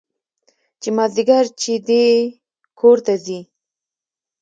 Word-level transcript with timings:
چې 0.81 0.89
مازديګر 0.97 1.45
چې 1.61 1.73
دى 1.87 2.05
کور 2.79 2.97
ته 3.05 3.13
ځي. 3.25 3.39